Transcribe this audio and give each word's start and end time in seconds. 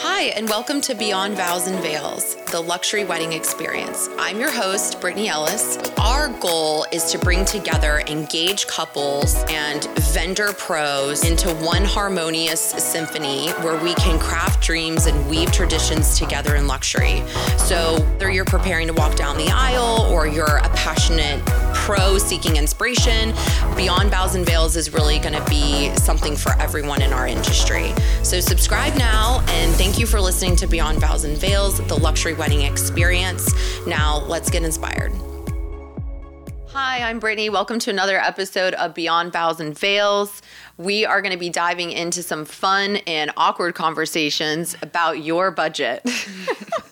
Hi, 0.00 0.32
and 0.36 0.48
welcome 0.48 0.80
to 0.82 0.94
Beyond 0.94 1.34
Vows 1.34 1.66
and 1.66 1.80
Veils, 1.80 2.36
the 2.52 2.60
luxury 2.60 3.04
wedding 3.04 3.32
experience. 3.32 4.08
I'm 4.18 4.38
your 4.38 4.52
host, 4.52 5.00
Brittany 5.00 5.28
Ellis. 5.28 5.78
Our 5.98 6.28
goal 6.38 6.86
is 6.92 7.10
to 7.10 7.18
bring 7.18 7.44
together 7.44 8.04
engaged 8.06 8.68
couples 8.68 9.44
and 9.48 9.84
vendor 9.98 10.52
pros 10.52 11.28
into 11.28 11.52
one 11.56 11.84
harmonious 11.84 12.60
symphony 12.60 13.48
where 13.62 13.82
we 13.82 13.94
can 13.94 14.20
craft 14.20 14.62
dreams 14.62 15.06
and 15.06 15.28
weave 15.28 15.50
traditions 15.50 16.16
together 16.18 16.54
in 16.54 16.68
luxury. 16.68 17.24
So, 17.56 18.00
whether 18.12 18.30
you're 18.30 18.44
preparing 18.44 18.86
to 18.86 18.92
walk 18.92 19.16
down 19.16 19.36
the 19.36 19.50
aisle 19.52 20.08
or 20.12 20.28
you're 20.28 20.58
a 20.58 20.68
passionate 20.70 21.40
pro 21.88 22.18
seeking 22.18 22.56
inspiration, 22.56 23.32
Beyond 23.74 24.10
Vows 24.10 24.34
and 24.34 24.44
Veils 24.44 24.76
is 24.76 24.92
really 24.92 25.18
going 25.18 25.32
to 25.32 25.42
be 25.48 25.88
something 25.96 26.36
for 26.36 26.52
everyone 26.60 27.00
in 27.00 27.14
our 27.14 27.26
industry. 27.26 27.94
So, 28.22 28.40
subscribe 28.40 28.94
now 28.96 29.42
and 29.48 29.74
thank 29.76 29.98
you 29.98 30.04
for 30.04 30.20
listening 30.20 30.54
to 30.56 30.66
Beyond 30.66 31.00
Vows 31.00 31.24
and 31.24 31.34
Veils, 31.38 31.78
the 31.88 31.94
luxury 31.94 32.34
wedding 32.34 32.60
experience. 32.60 33.54
Now, 33.86 34.18
let's 34.26 34.50
get 34.50 34.64
inspired. 34.64 35.14
Hi, 36.66 37.08
I'm 37.08 37.20
Brittany. 37.20 37.48
Welcome 37.48 37.78
to 37.78 37.90
another 37.90 38.18
episode 38.18 38.74
of 38.74 38.92
Beyond 38.92 39.32
Vows 39.32 39.58
and 39.58 39.76
Veils. 39.76 40.42
We 40.76 41.06
are 41.06 41.22
going 41.22 41.32
to 41.32 41.38
be 41.38 41.48
diving 41.48 41.92
into 41.92 42.22
some 42.22 42.44
fun 42.44 42.96
and 43.06 43.32
awkward 43.38 43.74
conversations 43.74 44.76
about 44.82 45.22
your 45.22 45.50
budget. 45.50 46.06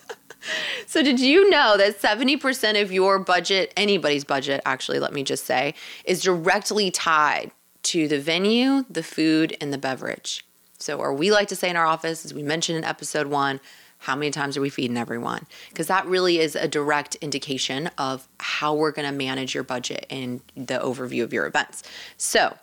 so, 0.85 1.03
did 1.03 1.19
you 1.19 1.49
know 1.49 1.77
that 1.77 1.99
70% 1.99 2.81
of 2.81 2.91
your 2.91 3.19
budget, 3.19 3.73
anybody's 3.77 4.23
budget, 4.23 4.61
actually, 4.65 4.99
let 4.99 5.13
me 5.13 5.23
just 5.23 5.45
say, 5.45 5.73
is 6.05 6.21
directly 6.21 6.91
tied 6.91 7.51
to 7.83 8.07
the 8.07 8.19
venue, 8.19 8.85
the 8.89 9.03
food, 9.03 9.55
and 9.61 9.71
the 9.71 9.77
beverage? 9.77 10.45
So, 10.79 10.99
or 10.99 11.13
we 11.13 11.31
like 11.31 11.47
to 11.49 11.55
say 11.55 11.69
in 11.69 11.75
our 11.75 11.85
office, 11.85 12.25
as 12.25 12.33
we 12.33 12.43
mentioned 12.43 12.77
in 12.77 12.83
episode 12.83 13.27
one, 13.27 13.59
how 13.99 14.15
many 14.15 14.29
times 14.29 14.55
are 14.55 14.61
we 14.61 14.69
feeding 14.69 14.97
everyone? 14.97 15.45
Because 15.69 15.87
that 15.87 16.05
really 16.05 16.39
is 16.39 16.55
a 16.55 16.67
direct 16.67 17.15
indication 17.15 17.89
of 17.97 18.27
how 18.39 18.73
we're 18.75 18.91
going 18.91 19.07
to 19.07 19.15
manage 19.15 19.55
your 19.55 19.63
budget 19.63 20.05
and 20.09 20.41
the 20.55 20.77
overview 20.77 21.23
of 21.23 21.33
your 21.33 21.47
events. 21.47 21.83
So, 22.17 22.55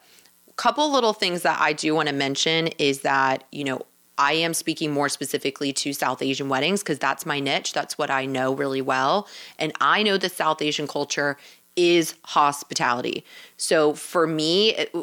a 0.49 0.53
couple 0.53 0.91
little 0.93 1.13
things 1.13 1.43
that 1.43 1.61
I 1.61 1.73
do 1.73 1.95
want 1.95 2.09
to 2.09 2.15
mention 2.15 2.69
is 2.79 3.01
that, 3.01 3.45
you 3.51 3.65
know, 3.65 3.83
I 4.19 4.35
am 4.35 4.55
speaking 4.55 4.93
more 4.93 5.09
specifically 5.09 5.73
to 5.75 5.93
South 5.93 6.23
Asian 6.23 6.49
weddings 6.49 6.83
because 6.83 6.99
that's 6.99 7.27
my 7.27 7.41
niche. 7.41 7.73
That's 7.73 7.99
what 7.99 8.11
I 8.11 8.27
know 8.27 8.55
really 8.55 8.83
well. 8.83 9.29
And 9.59 9.73
I 9.81 10.03
know 10.03 10.17
the 10.17 10.29
South 10.29 10.63
Asian 10.63 10.87
culture 10.87 11.37
is 11.77 12.15
hospitality. 12.23 13.25
So 13.57 13.95
for 13.95 14.27
me, 14.27 14.75
it, 14.75 14.95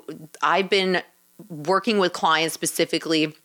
I've 0.41 0.69
been 0.69 1.01
working 1.49 1.99
with 1.99 2.13
clients 2.13 2.53
specifically 2.53 3.35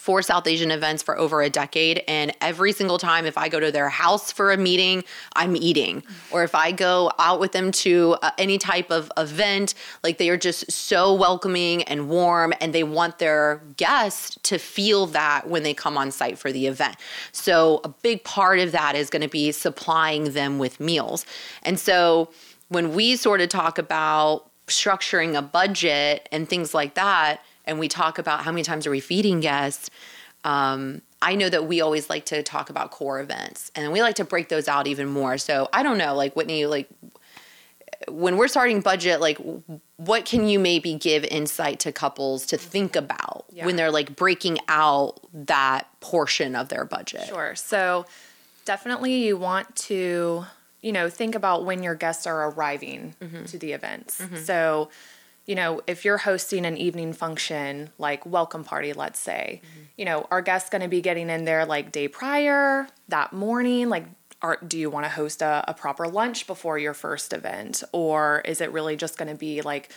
for 0.00 0.22
South 0.22 0.46
Asian 0.46 0.70
events 0.70 1.02
for 1.02 1.18
over 1.18 1.42
a 1.42 1.50
decade. 1.50 2.02
And 2.08 2.34
every 2.40 2.72
single 2.72 2.96
time, 2.96 3.26
if 3.26 3.36
I 3.36 3.50
go 3.50 3.60
to 3.60 3.70
their 3.70 3.90
house 3.90 4.32
for 4.32 4.50
a 4.50 4.56
meeting, 4.56 5.04
I'm 5.36 5.54
eating. 5.54 6.02
Or 6.30 6.42
if 6.42 6.54
I 6.54 6.72
go 6.72 7.12
out 7.18 7.38
with 7.38 7.52
them 7.52 7.70
to 7.72 8.16
uh, 8.22 8.30
any 8.38 8.56
type 8.56 8.90
of 8.90 9.12
event, 9.18 9.74
like 10.02 10.16
they 10.16 10.30
are 10.30 10.38
just 10.38 10.72
so 10.72 11.12
welcoming 11.12 11.82
and 11.82 12.08
warm, 12.08 12.54
and 12.62 12.72
they 12.72 12.82
want 12.82 13.18
their 13.18 13.60
guests 13.76 14.38
to 14.44 14.56
feel 14.56 15.04
that 15.08 15.50
when 15.50 15.64
they 15.64 15.74
come 15.74 15.98
on 15.98 16.10
site 16.10 16.38
for 16.38 16.50
the 16.50 16.66
event. 16.66 16.96
So, 17.32 17.82
a 17.84 17.88
big 17.88 18.24
part 18.24 18.58
of 18.58 18.72
that 18.72 18.96
is 18.96 19.10
going 19.10 19.20
to 19.22 19.28
be 19.28 19.52
supplying 19.52 20.32
them 20.32 20.58
with 20.58 20.80
meals. 20.80 21.26
And 21.62 21.78
so, 21.78 22.30
when 22.68 22.94
we 22.94 23.16
sort 23.16 23.42
of 23.42 23.50
talk 23.50 23.76
about 23.76 24.50
structuring 24.66 25.36
a 25.36 25.42
budget 25.42 26.26
and 26.32 26.48
things 26.48 26.72
like 26.72 26.94
that, 26.94 27.42
and 27.70 27.78
we 27.78 27.88
talk 27.88 28.18
about 28.18 28.42
how 28.42 28.50
many 28.50 28.64
times 28.64 28.84
are 28.84 28.90
we 28.90 28.98
feeding 28.98 29.38
guests, 29.38 29.90
um, 30.42 31.02
I 31.22 31.36
know 31.36 31.48
that 31.48 31.66
we 31.66 31.80
always 31.80 32.10
like 32.10 32.24
to 32.26 32.42
talk 32.42 32.68
about 32.68 32.90
core 32.90 33.20
events 33.20 33.70
and 33.76 33.92
we 33.92 34.02
like 34.02 34.16
to 34.16 34.24
break 34.24 34.48
those 34.48 34.66
out 34.66 34.88
even 34.88 35.08
more. 35.08 35.38
So 35.38 35.68
I 35.72 35.84
don't 35.84 35.96
know, 35.96 36.14
like 36.16 36.34
Whitney, 36.34 36.66
like 36.66 36.88
when 38.08 38.36
we're 38.36 38.48
starting 38.48 38.80
budget, 38.80 39.20
like 39.20 39.38
what 39.98 40.24
can 40.24 40.48
you 40.48 40.58
maybe 40.58 40.94
give 40.94 41.22
insight 41.24 41.78
to 41.80 41.92
couples 41.92 42.44
to 42.46 42.56
think 42.56 42.96
about 42.96 43.44
yeah. 43.52 43.66
when 43.66 43.76
they're 43.76 43.92
like 43.92 44.16
breaking 44.16 44.58
out 44.66 45.20
that 45.32 45.86
portion 46.00 46.56
of 46.56 46.70
their 46.70 46.84
budget? 46.84 47.26
Sure. 47.28 47.54
So 47.54 48.04
definitely 48.64 49.26
you 49.26 49.36
want 49.36 49.76
to, 49.76 50.44
you 50.80 50.90
know, 50.90 51.08
think 51.08 51.36
about 51.36 51.64
when 51.64 51.84
your 51.84 51.94
guests 51.94 52.26
are 52.26 52.50
arriving 52.50 53.14
mm-hmm. 53.22 53.44
to 53.44 53.58
the 53.58 53.72
events. 53.74 54.20
Mm-hmm. 54.20 54.36
So 54.38 54.88
you 55.46 55.54
know, 55.54 55.80
if 55.86 56.04
you're 56.04 56.18
hosting 56.18 56.64
an 56.64 56.76
evening 56.76 57.12
function, 57.12 57.90
like 57.98 58.24
welcome 58.24 58.64
party, 58.64 58.92
let's 58.92 59.18
say, 59.18 59.60
mm-hmm. 59.64 59.84
you 59.96 60.04
know, 60.04 60.26
are 60.30 60.42
guests 60.42 60.70
going 60.70 60.82
to 60.82 60.88
be 60.88 61.00
getting 61.00 61.28
in 61.28 61.44
there 61.44 61.66
like 61.66 61.92
day 61.92 62.08
prior, 62.08 62.86
that 63.08 63.32
morning? 63.32 63.88
Like, 63.88 64.06
are, 64.42 64.58
do 64.66 64.78
you 64.78 64.90
want 64.90 65.04
to 65.04 65.10
host 65.10 65.42
a, 65.42 65.64
a 65.68 65.74
proper 65.74 66.06
lunch 66.06 66.46
before 66.46 66.78
your 66.78 66.94
first 66.94 67.32
event? 67.32 67.82
Or 67.92 68.42
is 68.44 68.60
it 68.60 68.72
really 68.72 68.96
just 68.96 69.18
going 69.18 69.28
to 69.28 69.34
be 69.34 69.60
like, 69.62 69.92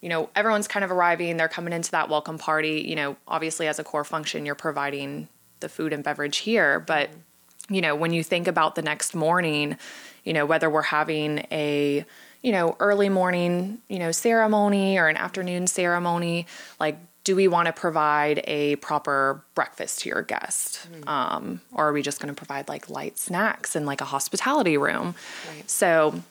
you 0.00 0.08
know, 0.08 0.28
everyone's 0.34 0.68
kind 0.68 0.84
of 0.84 0.90
arriving, 0.90 1.36
they're 1.36 1.48
coming 1.48 1.72
into 1.72 1.90
that 1.92 2.08
welcome 2.08 2.36
party. 2.36 2.84
You 2.86 2.94
know, 2.94 3.16
obviously, 3.26 3.66
as 3.68 3.78
a 3.78 3.84
core 3.84 4.04
function, 4.04 4.44
you're 4.44 4.54
providing 4.54 5.28
the 5.60 5.68
food 5.68 5.92
and 5.92 6.04
beverage 6.04 6.38
here. 6.38 6.80
But, 6.80 7.10
mm-hmm. 7.10 7.74
you 7.74 7.80
know, 7.80 7.94
when 7.94 8.12
you 8.12 8.22
think 8.22 8.46
about 8.46 8.74
the 8.74 8.82
next 8.82 9.14
morning, 9.14 9.78
you 10.24 10.32
know, 10.32 10.44
whether 10.44 10.68
we're 10.68 10.82
having 10.82 11.46
a, 11.50 12.04
you 12.44 12.52
know, 12.52 12.76
early 12.78 13.08
morning, 13.08 13.78
you 13.88 13.98
know, 13.98 14.12
ceremony 14.12 14.98
or 14.98 15.08
an 15.08 15.16
afternoon 15.16 15.66
ceremony, 15.66 16.46
like 16.78 16.98
do 17.24 17.34
we 17.34 17.48
want 17.48 17.64
to 17.66 17.72
provide 17.72 18.42
a 18.44 18.76
proper 18.76 19.42
breakfast 19.54 20.00
to 20.00 20.10
your 20.10 20.20
guest? 20.20 20.86
Mm. 20.92 21.08
Um, 21.08 21.60
or 21.72 21.88
are 21.88 21.92
we 21.94 22.02
just 22.02 22.20
going 22.20 22.32
to 22.32 22.36
provide 22.36 22.68
like 22.68 22.90
light 22.90 23.18
snacks 23.18 23.74
in 23.74 23.86
like 23.86 24.02
a 24.02 24.04
hospitality 24.04 24.76
room? 24.76 25.14
Right. 25.48 25.70
So, 25.70 26.22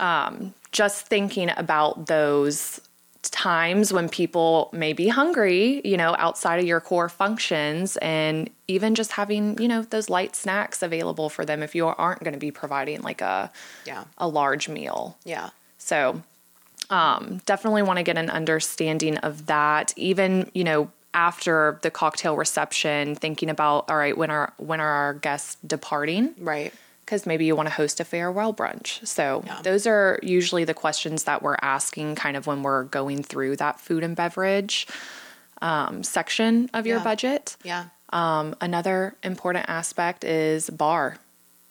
um, 0.00 0.54
just 0.72 1.06
thinking 1.06 1.50
about 1.54 2.06
those 2.06 2.80
times 3.30 3.92
when 3.92 4.08
people 4.08 4.70
may 4.72 4.92
be 4.92 5.08
hungry, 5.08 5.80
you 5.84 5.96
know, 5.96 6.14
outside 6.18 6.58
of 6.58 6.66
your 6.66 6.80
core 6.80 7.08
functions, 7.08 7.96
and 7.98 8.50
even 8.68 8.94
just 8.94 9.12
having, 9.12 9.60
you 9.60 9.68
know, 9.68 9.82
those 9.82 10.10
light 10.10 10.36
snacks 10.36 10.82
available 10.82 11.28
for 11.28 11.44
them 11.44 11.62
if 11.62 11.74
you 11.74 11.86
aren't 11.86 12.22
going 12.22 12.32
to 12.32 12.38
be 12.38 12.50
providing 12.50 13.02
like 13.02 13.20
a 13.20 13.50
yeah 13.84 14.04
a 14.18 14.28
large 14.28 14.68
meal. 14.68 15.18
Yeah. 15.24 15.50
So, 15.78 16.22
um, 16.90 17.40
definitely 17.46 17.82
want 17.82 17.98
to 17.98 18.02
get 18.02 18.18
an 18.18 18.30
understanding 18.30 19.18
of 19.18 19.46
that. 19.46 19.92
Even 19.96 20.50
you 20.54 20.64
know 20.64 20.90
after 21.14 21.78
the 21.82 21.90
cocktail 21.90 22.36
reception, 22.36 23.14
thinking 23.14 23.50
about 23.50 23.90
all 23.90 23.96
right 23.96 24.16
when 24.16 24.30
are 24.30 24.52
when 24.58 24.80
are 24.80 24.90
our 24.90 25.14
guests 25.14 25.56
departing? 25.66 26.34
Right 26.38 26.72
because 27.06 27.24
maybe 27.24 27.46
you 27.46 27.54
want 27.54 27.68
to 27.68 27.74
host 27.74 28.00
a 28.00 28.04
farewell 28.04 28.52
brunch. 28.52 29.06
So, 29.06 29.42
yeah. 29.46 29.62
those 29.62 29.86
are 29.86 30.18
usually 30.22 30.64
the 30.64 30.74
questions 30.74 31.24
that 31.24 31.40
we're 31.40 31.56
asking 31.62 32.16
kind 32.16 32.36
of 32.36 32.46
when 32.48 32.62
we're 32.62 32.84
going 32.84 33.22
through 33.22 33.56
that 33.56 33.80
food 33.80 34.02
and 34.02 34.16
beverage 34.16 34.88
um, 35.62 36.02
section 36.02 36.68
of 36.74 36.86
your 36.86 36.98
yeah. 36.98 37.04
budget. 37.04 37.56
Yeah. 37.62 37.86
Um, 38.10 38.56
another 38.60 39.14
important 39.22 39.66
aspect 39.68 40.24
is 40.24 40.68
bar. 40.68 41.18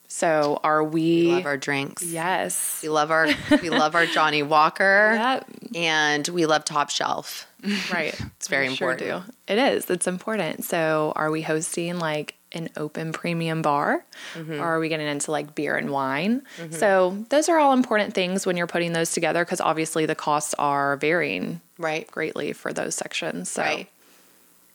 So 0.08 0.60
are 0.64 0.84
we, 0.84 1.02
we 1.02 1.32
love 1.34 1.46
our 1.46 1.58
drinks? 1.58 2.04
Yes. 2.04 2.80
We 2.82 2.90
love 2.90 3.12
our 3.12 3.28
we 3.62 3.70
love 3.70 3.96
our 3.96 4.06
Johnnie 4.14 4.44
Walker. 4.44 5.14
Yep. 5.14 5.48
And 5.76 6.28
we 6.30 6.46
love 6.46 6.64
top 6.64 6.90
shelf. 6.90 7.48
Right. 7.92 8.18
it's 8.38 8.48
very 8.48 8.68
we 8.68 8.74
important. 8.74 9.02
Sure 9.02 9.24
do. 9.26 9.54
It 9.54 9.58
is. 9.58 9.90
It's 9.90 10.08
important. 10.08 10.64
So 10.64 11.12
are 11.16 11.32
we 11.32 11.42
hosting 11.42 12.00
like 12.00 12.36
an 12.56 12.70
open 12.78 13.12
premium 13.12 13.62
bar 13.62 14.04
mm-hmm. 14.34 14.54
or 14.54 14.64
are 14.64 14.80
we 14.80 14.90
getting 14.90 15.08
into 15.08 15.32
like 15.32 15.56
beer 15.56 15.76
and 15.76 15.90
wine? 15.90 16.42
Mm-hmm. 16.58 16.74
so 16.74 17.26
those 17.30 17.50
are 17.50 17.58
all 17.58 17.74
important 17.74 18.14
things 18.14 18.46
when 18.46 18.58
you're 18.58 18.68
putting 18.68 18.94
those 18.94 19.12
together 19.12 19.44
because 19.44 19.62
obviously 19.62 20.06
the 20.06 20.16
costs 20.16 20.54
are 20.56 20.98
varying 20.98 21.62
right. 21.78 22.10
greatly 22.10 22.54
for 22.54 22.74
those 22.74 22.96
sections 22.96 23.50
so. 23.50 23.62
right. 23.62 23.90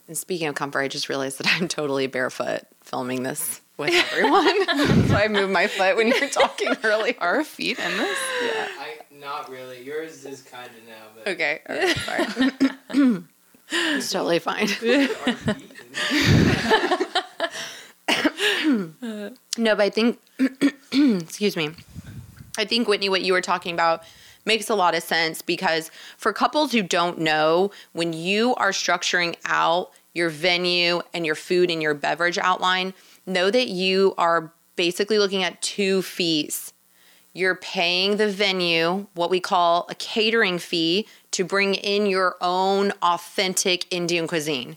And 0.08 0.18
speaking 0.18 0.48
of 0.48 0.54
comfort 0.54 0.80
i 0.80 0.88
just 0.88 1.08
realized 1.08 1.38
that 1.38 1.46
i'm 1.48 1.68
totally 1.68 2.06
barefoot 2.06 2.62
filming 2.82 3.22
this 3.22 3.60
with 3.80 3.94
everyone. 4.12 5.08
So 5.08 5.16
i 5.16 5.26
moved 5.28 5.52
my 5.52 5.66
foot 5.66 5.96
when 5.96 6.06
you 6.08 6.14
were 6.20 6.28
talking 6.28 6.72
earlier. 6.84 7.14
Our 7.18 7.42
feet 7.42 7.78
in 7.78 7.96
this? 7.96 8.18
Yeah. 8.42 8.68
I, 8.78 9.16
not 9.18 9.50
really. 9.50 9.82
Yours 9.82 10.24
is 10.24 10.42
kind 10.42 10.70
of 10.70 10.86
now 10.86 11.06
but 11.14 11.28
okay. 11.32 11.60
Right, 11.68 11.96
sorry. 12.92 13.22
It's 13.72 14.10
totally 14.10 14.40
fine 14.40 14.66
no, 19.58 19.74
but 19.74 19.82
I 19.82 19.90
think, 19.90 20.20
excuse 20.92 21.56
me, 21.56 21.70
I 22.58 22.64
think, 22.64 22.88
Whitney, 22.88 23.08
what 23.08 23.22
you 23.22 23.32
were 23.32 23.40
talking 23.40 23.74
about 23.74 24.02
makes 24.44 24.70
a 24.70 24.74
lot 24.74 24.94
of 24.94 25.02
sense 25.02 25.42
because 25.42 25.90
for 26.16 26.32
couples 26.32 26.72
who 26.72 26.82
don't 26.82 27.18
know, 27.18 27.70
when 27.92 28.12
you 28.12 28.54
are 28.56 28.70
structuring 28.70 29.36
out 29.44 29.90
your 30.14 30.28
venue 30.28 31.02
and 31.14 31.24
your 31.24 31.34
food 31.34 31.70
and 31.70 31.82
your 31.82 31.94
beverage 31.94 32.38
outline, 32.38 32.94
know 33.26 33.50
that 33.50 33.68
you 33.68 34.14
are 34.18 34.52
basically 34.76 35.18
looking 35.18 35.42
at 35.42 35.60
two 35.62 36.02
fees. 36.02 36.72
You're 37.32 37.54
paying 37.54 38.16
the 38.16 38.28
venue 38.28 39.06
what 39.14 39.30
we 39.30 39.40
call 39.40 39.86
a 39.88 39.94
catering 39.94 40.58
fee 40.58 41.06
to 41.30 41.44
bring 41.44 41.74
in 41.74 42.06
your 42.06 42.36
own 42.40 42.92
authentic 43.02 43.86
Indian 43.92 44.26
cuisine 44.26 44.76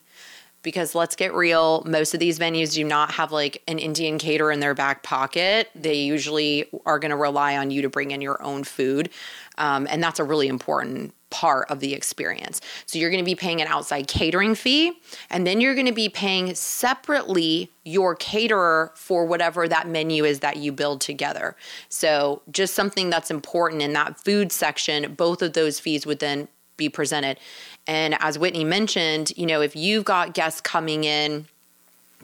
because 0.63 0.95
let's 0.95 1.15
get 1.15 1.33
real, 1.33 1.83
most 1.85 2.13
of 2.13 2.19
these 2.19 2.39
venues 2.39 2.73
do 2.73 2.83
not 2.83 3.11
have 3.11 3.31
like 3.31 3.61
an 3.67 3.77
Indian 3.77 4.17
caterer 4.17 4.51
in 4.51 4.59
their 4.59 4.73
back 4.73 5.03
pocket. 5.03 5.69
They 5.75 5.95
usually 5.95 6.69
are 6.85 6.99
going 6.99 7.11
to 7.11 7.17
rely 7.17 7.57
on 7.57 7.69
you 7.69 7.81
to 7.83 7.89
bring 7.89 8.11
in 8.11 8.21
your 8.21 8.41
own 8.41 8.63
food. 8.63 9.09
Um, 9.57 9.85
and 9.89 10.01
that's 10.01 10.19
a 10.19 10.23
really 10.23 10.47
important 10.47 11.13
part 11.29 11.69
of 11.71 11.79
the 11.79 11.93
experience. 11.93 12.61
So 12.85 12.99
you're 12.99 13.09
going 13.09 13.23
to 13.23 13.25
be 13.25 13.35
paying 13.35 13.59
an 13.59 13.67
outside 13.67 14.07
catering 14.07 14.53
fee, 14.53 14.93
and 15.31 15.45
then 15.47 15.59
you're 15.59 15.73
going 15.73 15.87
to 15.87 15.91
be 15.91 16.07
paying 16.07 16.53
separately 16.53 17.71
your 17.83 18.15
caterer 18.15 18.91
for 18.95 19.25
whatever 19.25 19.67
that 19.67 19.87
menu 19.87 20.25
is 20.25 20.39
that 20.41 20.57
you 20.57 20.71
build 20.71 21.01
together. 21.01 21.55
So 21.89 22.43
just 22.51 22.75
something 22.75 23.09
that's 23.09 23.31
important 23.31 23.81
in 23.81 23.93
that 23.93 24.19
food 24.23 24.51
section, 24.51 25.15
both 25.15 25.41
of 25.41 25.53
those 25.53 25.79
fees 25.79 26.05
would 26.05 26.19
then 26.19 26.47
be 26.77 26.89
presented. 26.89 27.39
And 27.87 28.15
as 28.19 28.39
Whitney 28.39 28.63
mentioned, 28.63 29.33
you 29.35 29.45
know, 29.45 29.61
if 29.61 29.75
you've 29.75 30.05
got 30.05 30.33
guests 30.33 30.61
coming 30.61 31.03
in 31.03 31.47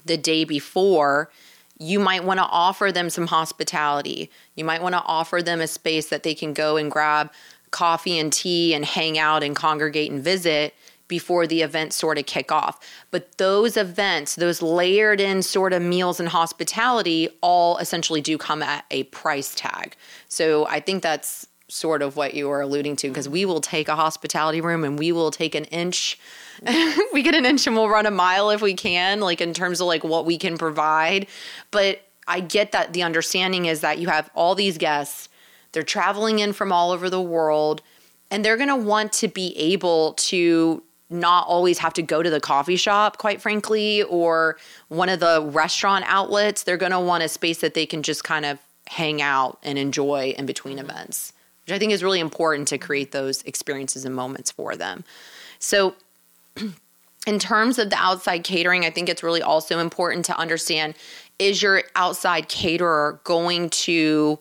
the 0.06 0.17
day 0.17 0.44
before, 0.44 1.29
you 1.77 2.00
might 2.00 2.23
want 2.23 2.39
to 2.39 2.45
offer 2.45 2.91
them 2.91 3.09
some 3.09 3.27
hospitality. 3.27 4.29
You 4.56 4.65
might 4.65 4.81
want 4.81 4.95
to 4.95 5.03
offer 5.03 5.41
them 5.41 5.61
a 5.61 5.67
space 5.67 6.09
that 6.09 6.23
they 6.23 6.35
can 6.35 6.53
go 6.53 6.77
and 6.77 6.91
grab 6.91 7.31
coffee 7.71 8.17
and 8.17 8.31
tea 8.31 8.73
and 8.73 8.83
hang 8.83 9.17
out 9.17 9.44
and 9.44 9.56
congregate 9.56 10.11
and 10.11 10.23
visit 10.23 10.73
before 11.07 11.47
the 11.47 11.62
events 11.62 11.95
sort 11.95 12.17
of 12.17 12.25
kick 12.25 12.51
off. 12.51 12.79
But 13.12 13.38
those 13.38 13.75
events, 13.77 14.35
those 14.35 14.62
layered 14.62 15.19
in 15.19 15.41
sort 15.41 15.73
of 15.73 15.81
meals 15.81 16.19
and 16.19 16.29
hospitality, 16.29 17.29
all 17.41 17.77
essentially 17.77 18.21
do 18.21 18.38
come 18.38 18.62
at 18.62 18.85
a 18.91 19.03
price 19.05 19.55
tag. 19.55 19.95
So 20.27 20.67
I 20.67 20.79
think 20.79 21.01
that's 21.03 21.47
sort 21.69 22.01
of 22.01 22.16
what 22.16 22.33
you 22.33 22.50
were 22.50 22.62
alluding 22.62 22.95
to 22.98 23.07
because 23.07 23.30
we 23.30 23.45
will 23.45 23.62
take 23.62 23.88
a 23.88 23.95
hospitality 23.95 24.60
room 24.60 24.83
and 24.83 24.98
we 24.98 25.12
will 25.12 25.31
take 25.31 25.56
an 25.56 25.66
inch 25.66 26.19
we 27.13 27.21
get 27.21 27.36
an 27.36 27.45
inch 27.45 27.66
and 27.68 27.75
we'll 27.75 27.88
run 27.88 28.06
a 28.06 28.12
mile 28.12 28.50
if 28.50 28.62
we 28.62 28.74
can 28.74 29.21
like 29.21 29.39
in 29.39 29.54
terms 29.54 29.80
of 29.80 29.88
like 29.88 30.04
what 30.04 30.25
we 30.25 30.38
can 30.38 30.57
provide. 30.57 31.27
But 31.71 32.01
i 32.27 32.39
get 32.39 32.71
that 32.74 32.94
the 32.94 33.04
understanding 33.04 33.66
is 33.66 33.81
that 33.81 33.98
you 33.98 34.07
have 34.07 34.30
all 34.36 34.56
these 34.56 34.77
guests 34.77 35.30
they're 35.71 35.83
traveling 35.83 36.39
in 36.39 36.54
from 36.54 36.71
all 36.71 36.92
over 36.92 37.10
the 37.10 37.21
world 37.21 37.81
and 38.31 38.44
they're 38.44 38.57
going 38.57 38.69
to 38.69 38.75
want 38.75 39.13
to 39.13 39.27
be 39.27 39.57
able 39.57 40.13
to 40.13 40.83
not 41.10 41.48
always 41.48 41.80
have 41.80 41.94
to 41.94 42.04
go 42.04 42.22
to 42.22 42.30
the 42.30 42.39
coffee 42.39 42.75
shop, 42.75 43.18
quite 43.18 43.42
frankly, 43.42 44.04
or 44.04 44.57
one 44.89 45.10
of 45.10 45.19
the 45.19 45.50
restaurant 45.51 46.06
outlets. 46.07 46.62
They're 46.62 46.77
going 46.77 46.92
to 46.92 47.00
want 47.00 47.24
a 47.24 47.27
space 47.27 47.62
that 47.62 47.74
they 47.74 47.88
can 47.88 48.04
just 48.04 48.24
kind 48.24 48.45
of 48.45 48.60
hang 48.88 49.19
out 49.19 49.57
and 49.63 49.80
enjoy 49.80 50.36
in 50.38 50.45
between 50.45 50.77
mm-hmm. 50.77 50.89
events 50.89 51.33
which 51.69 51.75
I 51.75 51.80
think 51.80 51.92
is 51.92 52.04
really 52.04 52.19
important 52.19 52.68
to 52.69 52.80
create 52.80 53.12
those 53.12 53.44
experiences 53.44 54.04
and 54.04 54.16
moments 54.16 54.50
for 54.50 54.75
them. 54.75 55.04
So, 55.60 55.94
in 57.27 57.38
terms 57.38 57.77
of 57.77 57.92
the 57.92 57.95
outside 57.95 58.44
catering, 58.44 58.86
I 58.86 58.89
think 58.89 59.07
it's 59.07 59.21
really 59.21 59.44
also 59.44 59.77
important 59.77 60.25
to 60.25 60.38
understand 60.38 60.95
is 61.38 61.62
your 61.62 61.83
outside 61.95 62.50
caterer 62.50 63.21
going 63.24 63.69
to 63.69 64.39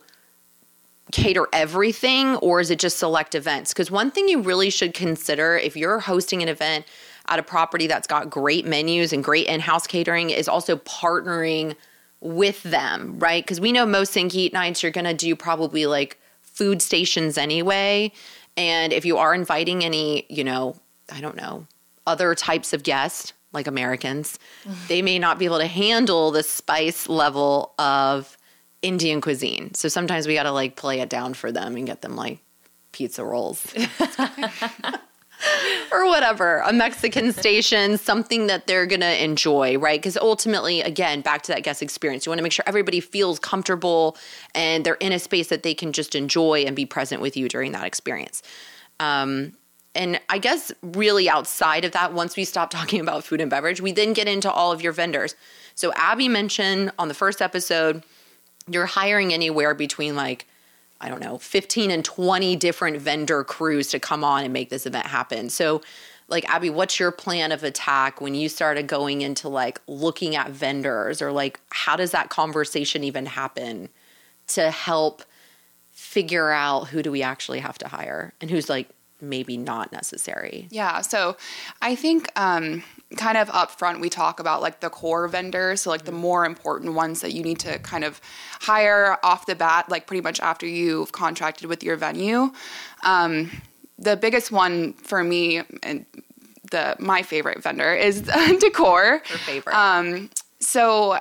cater 1.13 1.47
everything 1.53 2.37
or 2.37 2.61
is 2.61 2.71
it 2.71 2.79
just 2.79 2.99
select 2.99 3.35
events? 3.35 3.75
Because 3.75 3.91
one 3.91 4.11
thing 4.11 4.27
you 4.27 4.41
really 4.41 4.71
should 4.71 4.95
consider 4.95 5.57
if 5.57 5.77
you're 5.77 6.01
hosting 6.01 6.43
an 6.43 6.49
event 6.49 6.87
at 7.29 7.39
a 7.39 7.43
property 7.43 7.87
that's 7.87 8.07
got 8.07 8.31
great 8.31 8.65
menus 8.65 9.13
and 9.13 9.23
great 9.23 9.47
in 9.47 9.61
house 9.61 9.87
catering 9.87 10.31
is 10.31 10.49
also 10.49 10.77
partnering 10.77 11.77
with 12.21 12.63
them, 12.63 13.19
right? 13.19 13.45
Because 13.45 13.61
we 13.61 13.71
know 13.71 13.85
most 13.85 14.15
sangeet 14.15 14.55
nights 14.55 14.83
you're 14.83 14.93
going 14.93 15.05
to 15.05 15.15
do 15.15 15.37
probably 15.37 15.85
like 15.85 16.19
food 16.59 16.83
stations 16.83 17.39
anyway. 17.39 18.11
And 18.57 18.93
if 18.93 19.05
you 19.05 19.17
are 19.17 19.33
inviting 19.33 19.85
any, 19.85 20.27
you 20.29 20.43
know, 20.43 20.75
I 21.11 21.21
don't 21.21 21.37
know, 21.37 21.67
other 22.05 22.35
types 22.35 22.73
of 22.73 22.83
guests, 22.83 23.33
like 23.53 23.69
Americans, 23.69 24.41
they 24.89 25.01
may 25.01 25.21
not 25.21 25.39
be 25.39 25.45
able 25.45 25.59
to 25.59 25.69
handle 25.69 26.33
the 26.33 26.43
spice 26.43 27.09
level 27.09 27.75
of 27.79 28.37
Indian 28.83 29.21
cuisine. 29.21 29.73
So 29.75 29.89
sometimes 29.89 30.27
we 30.27 30.35
got 30.35 30.43
to 30.43 30.53
like 30.53 30.75
play 30.75 30.99
it 30.99 31.09
down 31.09 31.35
for 31.35 31.53
them 31.53 31.77
and 31.77 31.87
get 31.87 32.03
them 32.03 32.17
like 32.17 32.41
pizza 32.91 33.25
rolls. 33.25 33.73
or 35.93 36.07
whatever, 36.07 36.59
a 36.59 36.73
Mexican 36.73 37.33
station, 37.33 37.99
something 37.99 38.47
that 38.49 38.67
they're 38.67 38.87
going 38.87 39.01
to 39.01 39.25
enjoy, 39.25 39.79
right? 39.79 40.01
Because 40.01 40.17
ultimately, 40.17 40.81
again, 40.81 41.21
back 41.21 41.43
to 41.43 41.53
that 41.53 41.63
guest 41.63 41.83
experience, 41.83 42.27
you 42.27 42.31
want 42.31 42.39
to 42.39 42.43
make 42.43 42.53
sure 42.53 42.65
everybody 42.67 43.01
feels 43.01 43.39
comfortable 43.39 44.17
and 44.55 44.85
they're 44.85 44.95
in 44.95 45.13
a 45.13 45.19
space 45.19 45.49
that 45.49 45.63
they 45.63 45.75
can 45.75 45.93
just 45.93 46.15
enjoy 46.15 46.65
and 46.67 46.75
be 46.75 46.87
present 46.87 47.23
with 47.23 47.37
you 47.37 47.49
during 47.49 47.73
that 47.73 47.85
experience. 47.85 48.43
Um, 49.01 49.53
and 49.95 50.21
I 50.29 50.39
guess 50.39 50.71
really 50.83 51.29
outside 51.29 51.85
of 51.85 51.93
that, 51.93 52.13
once 52.13 52.37
we 52.37 52.45
stop 52.45 52.71
talking 52.71 53.01
about 53.01 53.25
food 53.25 53.41
and 53.41 53.51
beverage, 53.51 53.81
we 53.81 53.93
then 53.93 54.13
get 54.13 54.29
into 54.29 54.51
all 54.51 54.73
of 54.73 54.83
your 54.83 54.93
vendors. 54.93 55.35
So 55.75 55.93
Abi 55.95 56.29
mentioned 56.29 56.93
on 56.99 57.09
the 57.09 57.15
first 57.15 57.41
episode, 57.41 58.03
you're 58.69 58.87
hiring 58.87 59.33
anywhere 59.33 59.75
between 59.75 60.15
like 60.15 60.47
I 61.01 61.09
don't 61.09 61.21
know, 61.21 61.39
15 61.39 61.91
and 61.91 62.05
20 62.05 62.57
different 62.57 63.01
vendor 63.01 63.45
crews 63.45 63.89
to 63.89 64.01
come 64.01 64.25
on 64.25 64.45
and 64.45 64.53
make 64.53 64.71
this 64.71 64.85
event 64.85 65.07
happen. 65.07 65.49
So, 65.49 65.81
like, 66.29 66.49
Abi, 66.53 66.71
what's 66.71 67.01
your 67.01 67.11
plan 67.11 67.53
of 67.53 67.65
attack 67.65 68.21
when 68.21 68.35
you 68.35 68.49
started 68.49 68.87
going 68.87 69.23
into 69.23 69.49
like 69.49 69.81
looking 69.87 70.37
at 70.37 70.51
vendors 70.51 71.23
or 71.23 71.33
like 71.33 71.61
how 71.71 71.97
does 71.97 72.11
that 72.11 72.29
conversation 72.29 73.03
even 73.05 73.27
happen 73.27 73.89
to 74.49 74.71
help 74.71 75.23
figure 75.91 76.51
out 76.51 76.89
who 76.89 77.03
do 77.03 77.11
we 77.11 77.23
actually 77.23 77.61
have 77.61 77.79
to 77.79 77.89
hire 77.89 78.35
and 78.41 78.51
who's 78.51 78.69
like 78.69 78.89
maybe 79.21 79.57
not 79.57 79.93
necessary? 79.93 80.69
Yeah. 80.71 81.01
So, 81.01 81.37
I 81.83 81.95
think, 81.95 82.31
um, 82.37 82.83
kind 83.17 83.39
of 83.39 83.49
upfront 83.49 84.01
we 84.01 84.11
talk 84.11 84.39
about 84.39 84.61
like 84.61 84.81
the 84.81 84.91
core 84.91 85.27
vendors 85.29 85.81
so 85.81 85.91
like 85.91 86.05
the 86.05 86.13
more 86.13 86.45
important 86.45 86.93
ones 86.93 87.23
that 87.23 87.33
you 87.33 87.43
need 87.43 87.59
to 87.59 87.79
kind 87.79 88.05
of 88.05 88.21
hire 88.61 89.17
off 89.23 89.47
the 89.47 89.55
bat 89.55 89.89
like 89.89 90.07
pretty 90.07 90.21
much 90.21 90.39
after 90.41 90.67
you've 90.67 91.11
contracted 91.11 91.69
with 91.69 91.83
your 91.83 91.97
venue 91.97 92.51
um, 93.05 93.51
the 93.99 94.15
biggest 94.15 94.53
one 94.53 94.93
for 94.93 95.25
me 95.25 95.63
and 95.83 96.05
the 96.71 96.95
my 96.99 97.23
favorite 97.23 97.63
vendor 97.63 97.95
is 97.95 98.21
decor 98.61 99.23
Her 99.27 99.39
favorite 99.39 99.75
um, 99.75 100.29
so 100.61 101.19